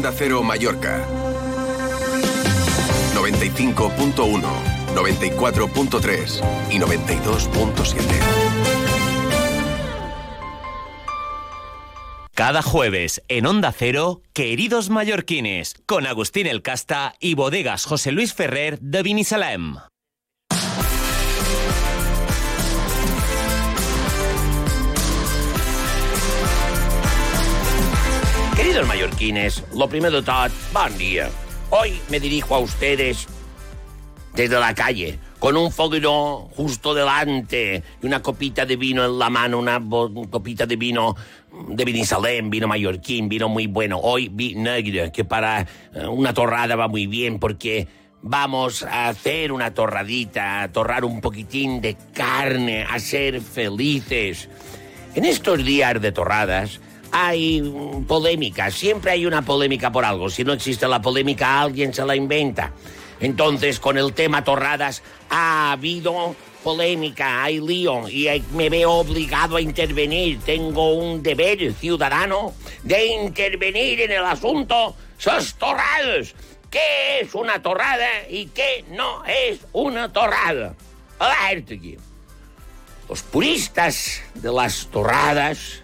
Onda 0.00 0.14
Cero 0.16 0.42
Mallorca. 0.42 1.06
95.1, 3.14 4.42
94.3 4.94 6.70
y 6.70 6.78
92.7. 6.78 8.00
Cada 12.32 12.62
jueves 12.62 13.20
en 13.28 13.44
Onda 13.44 13.74
Cero, 13.76 14.22
Queridos 14.32 14.88
Mallorquines, 14.88 15.74
con 15.84 16.06
Agustín 16.06 16.46
El 16.46 16.62
Casta 16.62 17.12
y 17.20 17.34
Bodegas 17.34 17.84
José 17.84 18.10
Luis 18.10 18.32
Ferrer 18.32 18.78
de 18.80 19.02
Vinisalem. 19.02 19.89
Queridos 28.80 28.96
mallorquines, 28.96 29.64
lo 29.74 29.88
primero 29.90 30.16
de 30.16 30.22
todo, 30.22 30.48
buen 30.72 30.96
día. 30.96 31.28
Hoy 31.68 32.00
me 32.08 32.18
dirijo 32.18 32.54
a 32.54 32.60
ustedes 32.60 33.28
desde 34.34 34.58
la 34.58 34.74
calle, 34.74 35.18
con 35.38 35.58
un 35.58 35.70
foguero 35.70 36.48
justo 36.56 36.94
delante 36.94 37.82
y 38.02 38.06
una 38.06 38.22
copita 38.22 38.64
de 38.64 38.76
vino 38.76 39.04
en 39.04 39.18
la 39.18 39.28
mano, 39.28 39.58
una 39.58 39.78
copita 40.30 40.64
de 40.64 40.76
vino 40.76 41.14
de 41.68 41.84
Vinisalem, 41.84 42.48
vino 42.48 42.66
mallorquín, 42.68 43.28
vino 43.28 43.50
muy 43.50 43.66
bueno. 43.66 43.98
Hoy 43.98 44.30
vi 44.32 44.54
negro, 44.54 45.12
que 45.12 45.26
para 45.26 45.60
eh, 45.60 46.06
una 46.08 46.32
torrada 46.32 46.74
va 46.74 46.88
muy 46.88 47.06
bien 47.06 47.38
porque 47.38 47.86
vamos 48.22 48.82
a 48.82 49.08
hacer 49.08 49.52
una 49.52 49.74
torradita, 49.74 50.62
a 50.62 50.72
torrar 50.72 51.04
un 51.04 51.20
poquitín 51.20 51.82
de 51.82 51.98
carne, 52.14 52.86
a 52.88 52.98
ser 52.98 53.42
felices. 53.42 54.48
En 55.14 55.26
estos 55.26 55.62
días 55.62 56.00
de 56.00 56.12
torradas 56.12 56.80
hay 57.12 57.62
polémica, 58.06 58.70
siempre 58.70 59.12
hay 59.12 59.26
una 59.26 59.42
polémica 59.42 59.90
por 59.90 60.04
algo. 60.04 60.30
Si 60.30 60.44
no 60.44 60.52
existe 60.52 60.86
la 60.88 61.02
polémica, 61.02 61.60
alguien 61.60 61.92
se 61.92 62.04
la 62.04 62.16
inventa. 62.16 62.72
Entonces, 63.20 63.78
con 63.78 63.98
el 63.98 64.12
tema 64.12 64.44
torradas 64.44 65.02
ha 65.28 65.72
habido 65.72 66.34
polémica, 66.64 67.42
hay 67.42 67.60
lío 67.60 68.08
y 68.08 68.28
me 68.52 68.70
veo 68.70 68.92
obligado 68.92 69.56
a 69.56 69.60
intervenir. 69.60 70.40
Tengo 70.40 70.94
un 70.94 71.22
deber 71.22 71.72
ciudadano 71.74 72.54
de 72.82 73.06
intervenir 73.06 74.00
en 74.00 74.12
el 74.12 74.24
asunto 74.24 74.96
sus 75.18 75.54
torradas. 75.54 76.34
¿Qué 76.70 77.20
es 77.20 77.34
una 77.34 77.60
torrada 77.60 78.28
y 78.28 78.46
qué 78.46 78.84
no 78.90 79.24
es 79.26 79.58
una 79.72 80.12
torrada? 80.12 80.74
Los 83.08 83.22
puristas 83.22 84.22
de 84.34 84.52
las 84.52 84.86
torradas, 84.86 85.82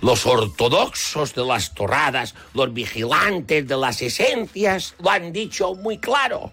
los 0.00 0.26
ortodoxos 0.26 1.34
de 1.34 1.44
las 1.44 1.74
torradas, 1.74 2.34
los 2.54 2.72
vigilantes 2.72 3.66
de 3.66 3.76
las 3.76 4.02
esencias 4.02 4.94
lo 4.98 5.10
han 5.10 5.32
dicho 5.32 5.74
muy 5.74 5.98
claro. 5.98 6.52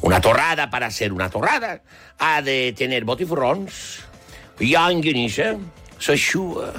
Una 0.00 0.20
torrada, 0.20 0.70
para 0.70 0.90
ser 0.90 1.12
una 1.12 1.30
torrada, 1.30 1.80
ha 2.18 2.42
de 2.42 2.74
tener 2.76 3.04
botifrons, 3.04 4.00
llanguinissa, 4.58 5.56
seixúa. 5.98 6.72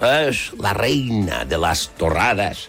Es 0.00 0.52
la 0.58 0.74
reina 0.74 1.44
de 1.44 1.56
las 1.56 1.90
torradas. 1.96 2.68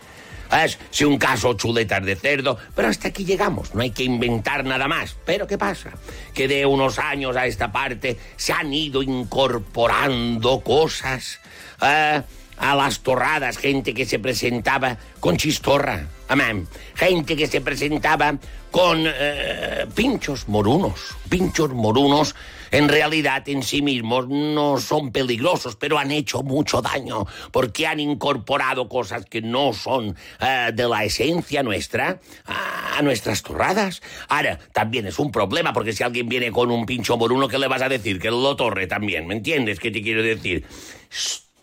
Es, 0.52 0.78
si 0.92 1.06
un 1.06 1.18
caso, 1.18 1.56
chuletas 1.56 2.06
de 2.06 2.16
cerdo, 2.16 2.58
pero 2.76 2.88
hasta 2.88 3.08
aquí 3.08 3.26
llegamos, 3.26 3.74
no 3.74 3.82
hay 3.82 3.90
que 3.90 4.04
inventar 4.04 4.64
nada 4.64 4.88
más. 4.88 5.16
Pero 5.26 5.48
¿qué 5.48 5.58
pasa? 5.58 5.92
Que 6.34 6.48
de 6.48 6.66
unos 6.68 7.00
años 7.00 7.36
a 7.36 7.48
esta 7.48 7.72
parte 7.72 8.18
se 8.38 8.54
han 8.54 8.72
ido 8.72 9.02
incorporando 9.02 10.62
cosas 10.62 11.40
eh, 11.82 12.22
a 12.58 12.76
las 12.76 13.00
torradas, 13.00 13.58
gente 13.58 13.94
que 13.94 14.06
se 14.06 14.20
presentaba 14.20 14.98
con 15.20 15.38
chistorra, 15.38 16.08
amén, 16.28 16.68
gente 16.96 17.36
que 17.36 17.48
se 17.48 17.62
presentaba 17.62 18.38
con 18.72 19.04
eh, 19.06 19.86
pinchos 19.96 20.48
morunos, 20.48 21.16
pinchos 21.30 21.72
morunos 21.74 22.36
en 22.72 22.90
realidad 22.90 23.48
en 23.48 23.64
sí 23.64 23.82
mismos 23.82 24.28
no 24.28 24.78
son 24.80 25.14
peligrosos, 25.14 25.78
pero 25.78 25.98
han 25.98 26.12
hecho 26.12 26.44
mucho 26.44 26.82
daño 26.82 27.26
porque 27.52 27.88
han 27.88 28.02
incorporado 28.02 28.90
cosas 28.90 29.26
que 29.26 29.42
no 29.42 29.72
son 29.72 30.16
eh, 30.42 30.72
de 30.74 30.88
la 30.88 31.06
esencia 31.06 31.64
nuestra 31.64 32.20
a, 32.46 33.02
nuestras 33.02 33.44
torradas. 33.44 34.02
Ahora, 34.28 34.60
también 34.74 35.08
es 35.08 35.20
un 35.20 35.32
problema 35.32 35.72
porque 35.72 35.94
si 35.94 36.04
alguien 36.04 36.28
viene 36.28 36.52
con 36.52 36.70
un 36.70 36.86
pincho 36.86 37.16
moruno, 37.16 37.48
¿qué 37.48 37.60
le 37.60 37.68
vas 37.68 37.82
a 37.82 37.88
decir? 37.88 38.20
Que 38.20 38.30
lo 38.30 38.56
torre 38.58 38.88
también, 38.88 39.26
¿me 39.26 39.36
entiendes 39.36 39.80
qué 39.80 39.92
te 39.92 40.02
quiero 40.02 40.22
decir? 40.22 40.66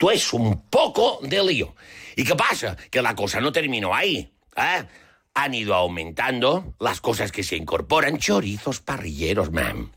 Esto 0.03 0.11
es 0.11 0.33
un 0.33 0.69
poco 0.69 1.21
de 1.23 1.45
lío. 1.45 1.77
¿Y 2.17 2.25
qué 2.25 2.35
pasa? 2.35 2.77
Que 2.91 3.01
la 3.01 3.15
cosa 3.15 3.41
no 3.41 3.53
terminó 3.53 3.95
ahí. 3.95 4.35
¿eh? 4.57 4.85
Han 5.35 5.55
ido 5.55 5.77
aumentando 5.77 6.75
las 6.81 7.01
cosas 7.01 7.31
que 7.31 7.45
se 7.45 7.55
incorporan. 7.55 8.19
Chorizos 8.19 8.81
parrilleros, 8.81 9.53
man. 9.53 9.93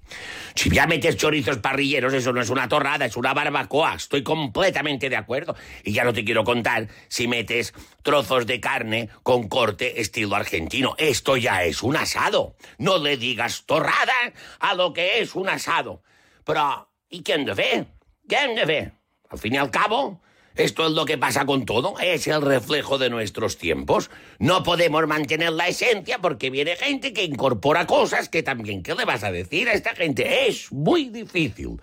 Si 0.54 0.70
ya 0.70 0.86
metes 0.86 1.18
chorizos 1.18 1.58
parrilleros, 1.58 2.14
eso 2.14 2.32
no 2.34 2.40
es 2.40 2.52
una 2.52 2.70
torrada, 2.70 3.06
es 3.06 3.18
una 3.18 3.34
barbacoa. 3.34 3.96
Estoy 3.96 4.22
completamente 4.22 5.10
de 5.10 5.16
acuerdo. 5.16 5.56
Y 5.84 5.94
ya 5.94 6.04
no 6.04 6.14
te 6.14 6.24
quiero 6.24 6.44
contar 6.44 6.88
si 7.08 7.28
metes 7.28 7.74
trozos 8.04 8.46
de 8.46 8.60
carne 8.60 9.10
con 9.24 9.48
corte 9.48 10.02
estilo 10.02 10.36
argentino. 10.36 10.94
Esto 11.00 11.36
ya 11.36 11.64
es 11.64 11.82
un 11.82 11.98
asado. 11.98 12.56
No 12.78 13.00
le 13.00 13.18
digas 13.18 13.64
torrada 13.66 14.14
a 14.60 14.76
lo 14.76 14.94
que 14.94 15.22
es 15.22 15.34
un 15.34 15.50
asado. 15.50 16.04
Pero, 16.44 16.92
¿y 17.10 17.24
ve? 17.24 17.88
¿Quién 18.28 18.54
de 18.54 18.66
ve? 18.66 19.05
Al 19.30 19.40
fin 19.40 19.56
y 19.56 19.58
al 19.58 19.72
cabo, 19.72 20.22
esto 20.56 20.86
es 20.86 20.92
lo 20.94 21.04
que 21.06 21.18
pasa 21.18 21.46
con 21.46 21.66
todo, 21.66 21.96
es 22.00 22.28
el 22.28 22.42
reflejo 22.42 22.98
de 22.98 23.10
nuestros 23.10 23.58
tiempos. 23.58 24.10
No 24.40 24.64
podemos 24.64 25.06
mantener 25.06 25.52
la 25.52 25.68
esencia 25.68 26.20
porque 26.20 26.50
viene 26.50 26.78
gente 26.78 27.12
que 27.12 27.26
incorpora 27.26 27.86
cosas 27.86 28.30
que 28.30 28.42
también, 28.42 28.82
¿qué 28.82 28.96
le 28.96 29.04
vas 29.04 29.24
a 29.24 29.32
decir 29.32 29.68
a 29.68 29.74
esta 29.74 29.94
gente? 29.94 30.48
Es 30.48 30.72
muy 30.72 31.10
difícil. 31.10 31.82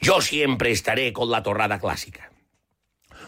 Yo 0.00 0.20
siempre 0.20 0.72
estaré 0.72 1.12
con 1.12 1.30
la 1.30 1.42
torrada 1.42 1.78
clásica. 1.78 2.32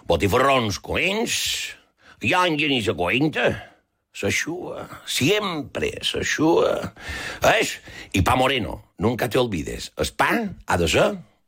Botifarrons 0.07 0.81
coents, 0.81 1.77
llanguinis 2.21 2.89
a 2.89 2.95
cuenta, 2.95 3.77
s'aixua, 4.13 4.89
siempre 5.07 5.93
s'aixua. 6.03 6.95
¿Ves? 7.43 7.81
Y 8.13 8.23
pa 8.23 8.35
moreno, 8.35 8.93
nunca 8.99 9.29
te 9.29 9.39
olvides, 9.39 9.93
el 9.97 10.13
pa 10.17 10.51
ha 10.67 10.79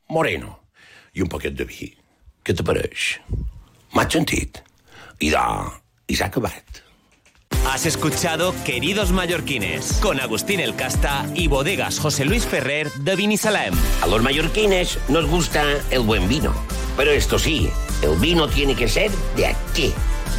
moreno. 0.08 0.59
I 1.14 1.22
un 1.22 1.28
poquet 1.28 1.56
de 1.58 1.66
vi. 1.66 1.90
Què 2.44 2.54
te 2.56 2.66
pareix? 2.66 3.16
M'has 3.96 4.12
sentit? 4.12 4.62
I 5.20 5.32
de... 5.34 5.42
I 6.10 6.16
s'ha 6.18 6.30
acabat. 6.30 6.80
Has 7.66 7.84
escuchado 7.86 8.54
Queridos 8.64 9.12
Mallorquines, 9.12 9.98
con 10.00 10.18
Agustín 10.18 10.60
El 10.60 10.74
Casta 10.74 11.26
y 11.34 11.46
Bodegas 11.46 11.98
José 11.98 12.24
Luis 12.24 12.46
Ferrer 12.46 12.90
de 12.92 13.14
Vinisalem. 13.16 13.74
A 14.02 14.06
los 14.06 14.22
mallorquines 14.22 14.98
nos 15.08 15.26
gusta 15.26 15.64
el 15.90 16.00
buen 16.00 16.28
vino. 16.28 16.54
Pero 16.96 17.10
esto 17.10 17.38
sí, 17.38 17.70
el 18.02 18.18
vino 18.18 18.48
tiene 18.48 18.74
que 18.74 18.88
ser 18.88 19.10
de 19.36 19.46
aquí, 19.46 19.92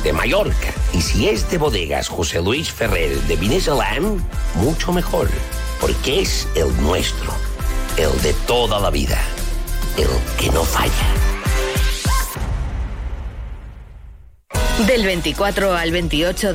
de 0.04 0.14
Mallorca. 0.14 0.74
Y 0.94 1.02
si 1.02 1.30
es 1.30 1.50
de 1.50 1.58
bodegas 1.58 2.10
José 2.10 2.42
Luis 2.42 2.72
Ferrer 2.72 3.16
de 3.22 3.36
Vinisalam, 3.36 4.22
mucho 4.56 4.92
mejor. 4.92 5.30
Porque 5.80 6.22
es 6.22 6.48
el 6.56 6.76
nuestro, 6.82 7.34
el 7.98 8.22
de 8.22 8.34
toda 8.46 8.80
la 8.80 8.90
vida, 8.90 9.22
el 9.98 10.08
que 10.38 10.50
no 10.52 10.64
falla. 10.64 10.92
Del 14.88 15.06
24 15.06 15.74
al 15.76 15.92
28 15.92 16.50